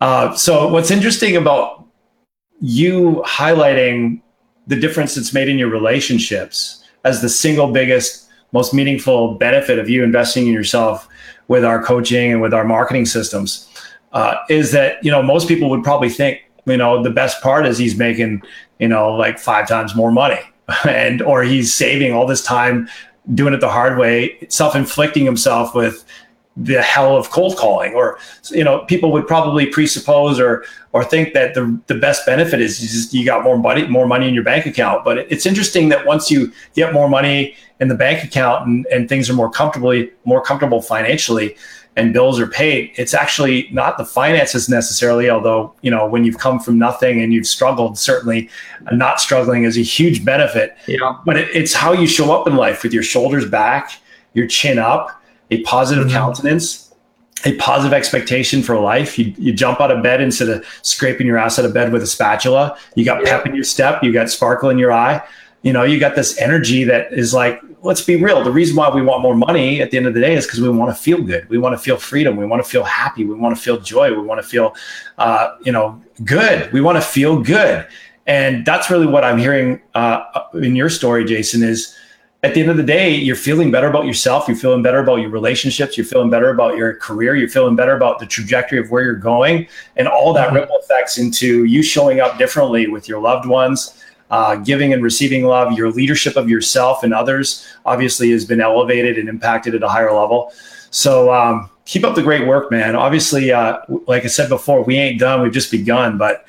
[0.00, 1.86] Uh, so, what's interesting about
[2.60, 4.20] you highlighting
[4.66, 9.90] the difference it's made in your relationships as the single biggest most meaningful benefit of
[9.90, 11.08] you investing in yourself
[11.48, 13.68] with our coaching and with our marketing systems
[14.12, 17.66] uh, is that you know most people would probably think you know the best part
[17.66, 18.42] is he's making
[18.78, 20.40] you know like five times more money.
[20.88, 22.88] And or he's saving all this time
[23.34, 26.04] doing it the hard way self-inflicting himself with
[26.56, 27.92] the hell of cold calling.
[27.94, 28.18] Or
[28.50, 32.80] you know people would probably presuppose or or think that the, the best benefit is
[32.80, 35.04] you just you got more money more money in your bank account.
[35.04, 39.08] But it's interesting that once you get more money in the bank account and, and
[39.08, 41.56] things are more comfortably more comfortable financially
[41.96, 46.38] and bills are paid it's actually not the finances necessarily although you know when you've
[46.38, 48.48] come from nothing and you've struggled certainly
[48.92, 51.16] not struggling is a huge benefit yeah.
[51.24, 53.92] but it, it's how you show up in life with your shoulders back
[54.32, 56.16] your chin up a positive mm-hmm.
[56.16, 56.92] countenance,
[57.44, 59.18] a positive expectation for life.
[59.18, 62.02] You, you jump out of bed instead of scraping your ass out of bed with
[62.02, 62.76] a spatula.
[62.94, 63.36] You got yeah.
[63.36, 64.02] pep in your step.
[64.02, 65.22] You got sparkle in your eye.
[65.64, 68.44] You know, you got this energy that is like, let's be real.
[68.44, 70.60] The reason why we want more money at the end of the day is because
[70.60, 71.48] we want to feel good.
[71.48, 72.36] We want to feel freedom.
[72.36, 73.24] We want to feel happy.
[73.24, 74.10] We want to feel joy.
[74.10, 74.74] We want to feel,
[75.18, 76.70] uh, you know, good.
[76.72, 77.86] We want to feel good.
[78.26, 80.22] And that's really what I'm hearing uh,
[80.54, 81.96] in your story, Jason, is
[82.44, 84.46] at the end of the day, you're feeling better about yourself.
[84.46, 85.96] You're feeling better about your relationships.
[85.96, 87.34] You're feeling better about your career.
[87.36, 89.66] You're feeling better about the trajectory of where you're going.
[89.96, 90.56] And all that mm-hmm.
[90.56, 95.44] ripple effects into you showing up differently with your loved ones, uh, giving and receiving
[95.44, 95.72] love.
[95.72, 100.12] Your leadership of yourself and others obviously has been elevated and impacted at a higher
[100.12, 100.52] level.
[100.90, 102.96] So um, keep up the great work, man.
[102.96, 105.42] Obviously, uh, like I said before, we ain't done.
[105.42, 106.46] We've just begun, but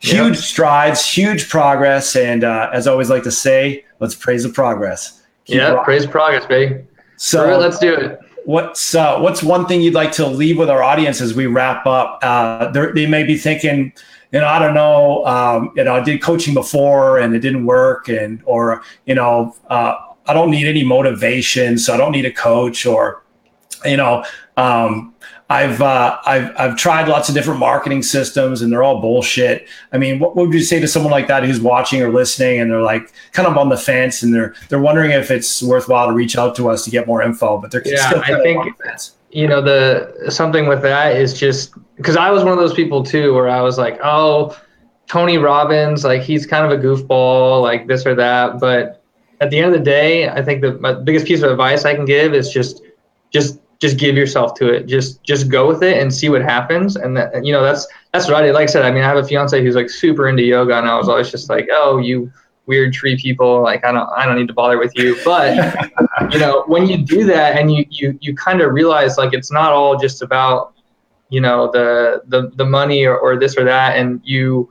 [0.00, 2.16] huge strides, huge progress.
[2.16, 5.22] And uh, as I always like to say, let's praise the progress.
[5.44, 5.84] Keep yeah, rocking.
[5.84, 6.84] praise progress, baby.
[7.16, 8.20] So let's do it.
[8.44, 11.86] What's uh, what's one thing you'd like to leave with our audience as we wrap
[11.86, 12.18] up?
[12.22, 13.92] Uh, they may be thinking,
[14.34, 17.66] you know, I don't know, um, you know, I did coaching before and it didn't
[17.66, 19.94] work, and or you know, uh,
[20.26, 23.22] I don't need any motivation, so I don't need a coach, or
[23.84, 24.24] you know,
[24.56, 25.14] um,
[25.50, 29.68] I've uh, I've I've tried lots of different marketing systems and they're all bullshit.
[29.92, 32.58] I mean, what, what would you say to someone like that who's watching or listening
[32.58, 36.08] and they're like kind of on the fence and they're they're wondering if it's worthwhile
[36.08, 38.74] to reach out to us to get more info, but they're yeah, still I think
[39.34, 43.02] you know the something with that is just because I was one of those people
[43.02, 44.56] too where I was like, oh,
[45.08, 49.02] Tony Robbins, like he's kind of a goofball, like this or that, but
[49.40, 52.04] at the end of the day, I think the biggest piece of advice I can
[52.04, 52.82] give is just
[53.30, 54.86] just just give yourself to it.
[54.86, 56.96] Just just go with it and see what happens.
[56.96, 58.52] And that you know that's that's did.
[58.52, 60.88] Like I said, I mean, I have a fiance who's like super into yoga, and
[60.88, 62.32] I was always just like, oh, you
[62.66, 65.16] weird tree people, like I don't I don't need to bother with you.
[65.24, 65.56] But
[66.30, 69.52] you know, when you do that and you you you kind of realize like it's
[69.52, 70.74] not all just about
[71.28, 74.70] you know the the the money or, or this or that, and you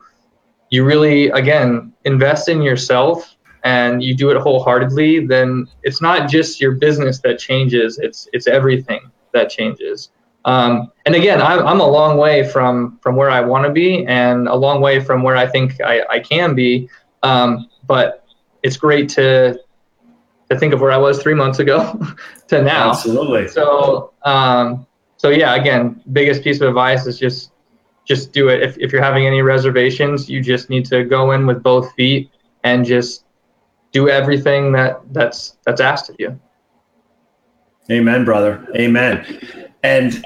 [0.69, 6.59] you really again invest in yourself and you do it wholeheartedly, then it's not just
[6.59, 10.09] your business that changes; it's it's everything that changes.
[10.45, 14.05] Um, and again, I'm, I'm a long way from from where I want to be,
[14.05, 16.89] and a long way from where I think I, I can be.
[17.23, 18.25] Um, but
[18.63, 19.59] it's great to
[20.49, 21.99] to think of where I was three months ago
[22.47, 22.89] to now.
[22.89, 23.47] Absolutely.
[23.47, 24.85] So um,
[25.17, 27.51] so yeah, again, biggest piece of advice is just
[28.05, 28.61] just do it.
[28.61, 32.29] If if you're having any reservations, you just need to go in with both feet
[32.63, 33.25] and just
[33.91, 36.39] do everything that that's that's asked of you.
[37.91, 38.65] Amen, brother.
[38.75, 39.71] Amen.
[39.83, 40.25] And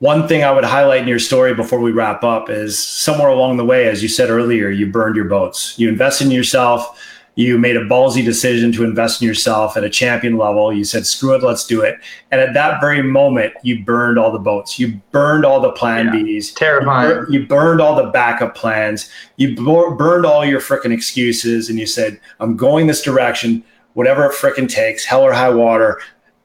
[0.00, 3.58] one thing I would highlight in your story before we wrap up is somewhere along
[3.58, 5.78] the way, as you said earlier, you burned your boats.
[5.78, 6.98] You invested in yourself.
[7.34, 10.72] You made a ballsy decision to invest in yourself at a champion level.
[10.72, 11.98] You said, screw it, let's do it.
[12.30, 14.78] And at that very moment, you burned all the boats.
[14.78, 16.54] You burned all the plan yeah, Bs.
[16.54, 17.08] Terrifying.
[17.08, 19.10] You, bur- you, burned all the backup plans.
[19.36, 21.68] You bur- burned all your freaking excuses.
[21.68, 26.00] And you said, I'm going this direction, whatever it freaking takes, hell or high water.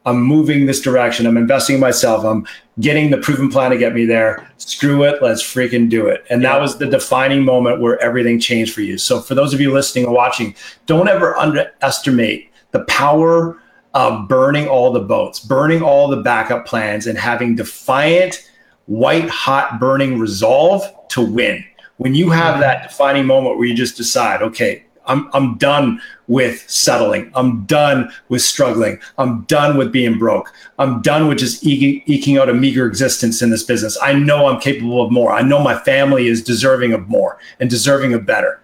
[0.05, 1.25] I'm moving this direction.
[1.25, 2.23] I'm investing in myself.
[2.23, 2.45] I'm
[2.79, 4.49] getting the proven plan to get me there.
[4.57, 5.21] Screw it.
[5.21, 6.25] Let's freaking do it.
[6.29, 6.53] And yeah.
[6.53, 8.97] that was the defining moment where everything changed for you.
[8.97, 10.55] So, for those of you listening or watching,
[10.85, 13.61] don't ever underestimate the power
[13.93, 18.49] of burning all the boats, burning all the backup plans, and having defiant,
[18.87, 21.63] white hot burning resolve to win.
[21.97, 22.61] When you have mm-hmm.
[22.61, 27.31] that defining moment where you just decide, okay, I'm, I'm done with settling.
[27.35, 28.99] I'm done with struggling.
[29.17, 30.51] I'm done with being broke.
[30.79, 33.97] I'm done with just eking, eking out a meager existence in this business.
[34.01, 35.31] I know I'm capable of more.
[35.31, 38.61] I know my family is deserving of more and deserving of better.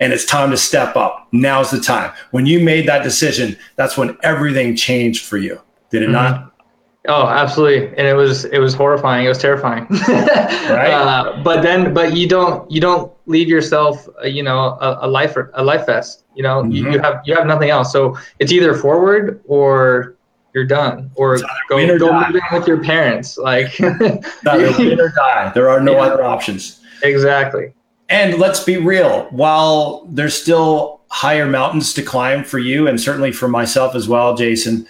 [0.00, 1.28] And it's time to step up.
[1.32, 2.12] Now's the time.
[2.30, 5.60] When you made that decision, that's when everything changed for you.
[5.90, 6.12] Did it mm-hmm.
[6.12, 6.53] not?
[7.06, 9.26] Oh, absolutely, and it was it was horrifying.
[9.26, 9.86] It was terrifying.
[10.08, 10.90] right.
[10.90, 15.08] Uh, but then, but you don't you don't leave yourself, uh, you know, a, a,
[15.08, 16.24] life a life vest.
[16.34, 16.72] You know, mm-hmm.
[16.72, 17.92] you, you, have you have nothing else.
[17.92, 20.16] So it's either forward or
[20.54, 21.38] you're done, or
[21.68, 23.36] go or go move in with your parents.
[23.36, 25.52] Like win or die.
[25.54, 26.04] There are no yeah.
[26.04, 26.80] other options.
[27.02, 27.74] Exactly.
[28.08, 29.24] And let's be real.
[29.30, 34.34] While there's still higher mountains to climb for you, and certainly for myself as well,
[34.34, 34.86] Jason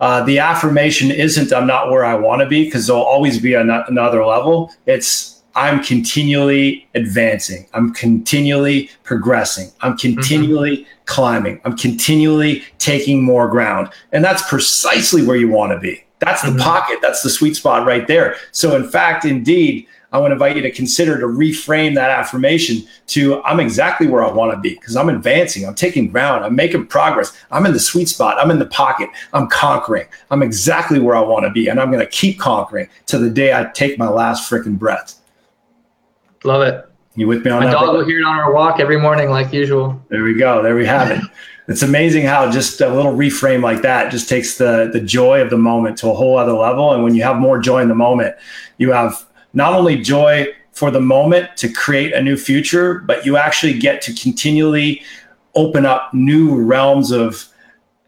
[0.00, 3.54] uh, the affirmation isn't I'm not where I want to be because there'll always be
[3.54, 4.72] an- another level.
[4.86, 7.66] It's I'm continually advancing.
[7.72, 9.70] I'm continually progressing.
[9.80, 10.18] I'm mm-hmm.
[10.18, 11.04] continually mm-hmm.
[11.06, 11.60] climbing.
[11.64, 13.88] I'm continually taking more ground.
[14.12, 16.04] And that's precisely where you want to be.
[16.18, 16.60] That's the mm-hmm.
[16.60, 16.98] pocket.
[17.00, 18.36] That's the sweet spot right there.
[18.52, 22.86] So, in fact, indeed, I want to invite you to consider to reframe that affirmation
[23.08, 26.54] to I'm exactly where I want to be because I'm advancing, I'm taking ground, I'm
[26.54, 30.98] making progress, I'm in the sweet spot, I'm in the pocket, I'm conquering, I'm exactly
[30.98, 33.64] where I want to be, and I'm going to keep conquering to the day I
[33.74, 35.16] take my last freaking breath.
[36.44, 36.88] Love it.
[37.16, 37.74] You with me on my that?
[37.74, 40.00] My dog will hear it on our walk every morning, like usual.
[40.08, 40.62] There we go.
[40.62, 41.22] There we have it.
[41.68, 45.50] it's amazing how just a little reframe like that just takes the the joy of
[45.50, 46.92] the moment to a whole other level.
[46.92, 48.36] And when you have more joy in the moment,
[48.78, 49.26] you have
[49.56, 54.02] not only joy for the moment to create a new future, but you actually get
[54.02, 55.02] to continually
[55.54, 57.48] open up new realms of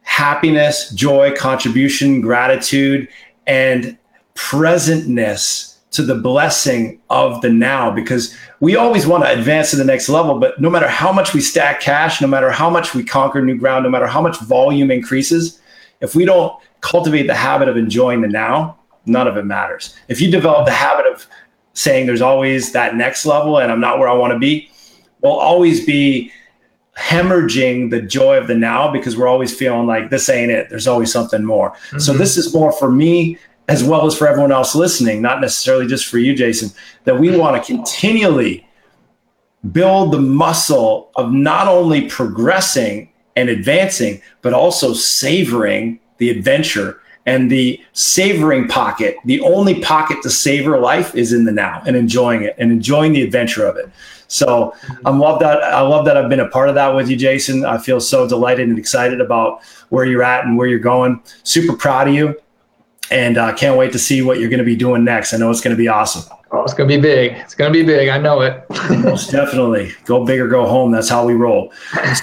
[0.02, 3.08] happiness, joy, contribution, gratitude,
[3.46, 3.96] and
[4.34, 7.90] presentness to the blessing of the now.
[7.90, 11.32] Because we always want to advance to the next level but no matter how much
[11.32, 14.38] we stack cash no matter how much we conquer new ground no matter how much
[14.40, 15.60] volume increases
[16.00, 18.77] if we don't cultivate the habit of enjoying the now
[19.08, 19.96] none of it matters.
[20.08, 21.26] If you develop the habit of
[21.72, 24.70] saying there's always that next level and I'm not where I want to be,
[25.22, 26.32] we'll always be
[26.96, 30.68] hemorrhaging the joy of the now because we're always feeling like this ain't it.
[30.68, 31.70] There's always something more.
[31.70, 31.98] Mm-hmm.
[32.00, 33.38] So this is more for me
[33.68, 36.70] as well as for everyone else listening, not necessarily just for you, Jason,
[37.04, 38.66] that we want to continually
[39.72, 47.50] build the muscle of not only progressing and advancing, but also savoring the adventure and
[47.50, 52.42] the savoring pocket, the only pocket to savor life is in the now and enjoying
[52.42, 53.90] it and enjoying the adventure of it.
[54.28, 54.74] So
[55.04, 55.62] I love that.
[55.62, 57.66] I love that I've been a part of that with you, Jason.
[57.66, 59.60] I feel so delighted and excited about
[59.90, 61.22] where you're at and where you're going.
[61.42, 62.34] Super proud of you,
[63.10, 65.34] and I uh, can't wait to see what you're going to be doing next.
[65.34, 66.24] I know it's going to be awesome.
[66.50, 67.32] Oh, it's going to be big.
[67.32, 68.08] It's going to be big.
[68.08, 68.64] I know it.
[69.02, 69.92] Most definitely.
[70.06, 70.92] Go big or go home.
[70.92, 71.72] That's how we roll.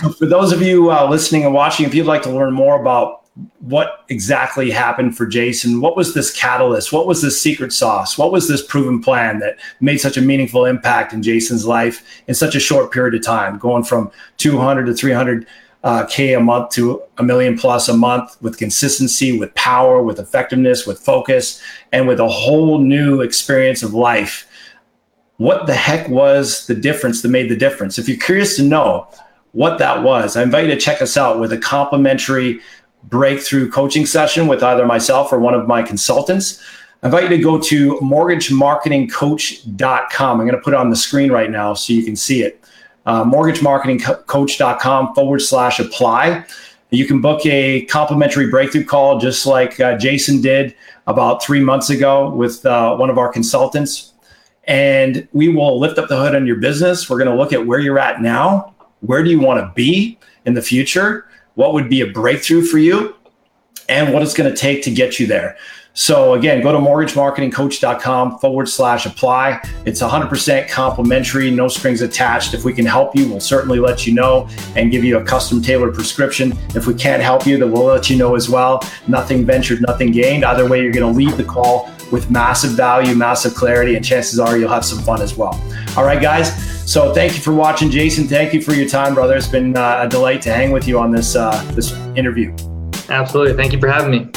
[0.01, 2.81] So for those of you uh, listening and watching, if you'd like to learn more
[2.81, 3.24] about
[3.59, 5.81] what exactly happened for Jason?
[5.81, 6.93] What was this catalyst?
[6.93, 8.17] What was this secret sauce?
[8.17, 12.35] What was this proven plan that made such a meaningful impact in Jason's life in
[12.35, 15.45] such a short period of time, going from 200 to 300
[15.83, 20.19] uh, K a month to a million plus a month with consistency, with power, with
[20.19, 21.61] effectiveness, with focus,
[21.91, 24.47] and with a whole new experience of life.
[25.37, 27.99] What the heck was the difference that made the difference?
[27.99, 29.09] If you're curious to know,
[29.55, 32.59] what that was, I invite you to check us out with a complimentary
[33.09, 36.61] breakthrough coaching session with either myself or one of my consultants.
[37.03, 40.39] I invite you to go to mortgagemarketingcoach.com.
[40.39, 42.63] I'm going to put it on the screen right now so you can see it.
[43.05, 46.45] Uh, mortgagemarketingcoach.com forward slash apply.
[46.89, 50.75] You can book a complimentary breakthrough call just like uh, Jason did
[51.07, 54.13] about three months ago with uh, one of our consultants.
[54.63, 57.09] And we will lift up the hood on your business.
[57.09, 58.73] We're going to look at where you're at now.
[59.01, 61.27] Where do you want to be in the future?
[61.55, 63.15] What would be a breakthrough for you?
[63.87, 65.57] And what it's going to take to get you there.
[65.97, 69.61] So again, go to mortgagemarketingcoach.com forward slash apply.
[69.85, 72.53] It's 100% complimentary, no strings attached.
[72.53, 75.61] If we can help you, we'll certainly let you know and give you a custom
[75.61, 76.51] tailored prescription.
[76.75, 78.83] If we can't help you, then we'll let you know as well.
[79.07, 80.43] Nothing ventured, nothing gained.
[80.43, 84.39] Either way, you're going to leave the call with massive value, massive clarity, and chances
[84.39, 85.61] are you'll have some fun as well.
[85.97, 86.53] All right, guys.
[86.89, 88.27] So thank you for watching, Jason.
[88.27, 89.35] Thank you for your time, brother.
[89.35, 92.55] It's been uh, a delight to hang with you on this uh, this interview.
[93.09, 93.53] Absolutely.
[93.53, 94.29] Thank you for having me.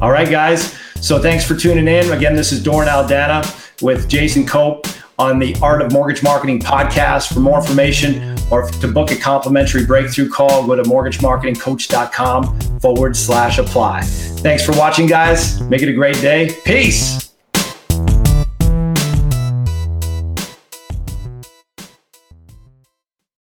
[0.00, 0.76] All right, guys.
[1.00, 2.10] So thanks for tuning in.
[2.12, 4.86] Again, this is Doran Aldana with Jason Cope
[5.18, 7.32] on the Art of Mortgage Marketing podcast.
[7.32, 13.58] For more information or to book a complimentary breakthrough call, go to mortgagemarketingcoach.com forward slash
[13.58, 14.02] apply.
[14.02, 15.60] Thanks for watching, guys.
[15.62, 16.56] Make it a great day.
[16.64, 17.29] Peace.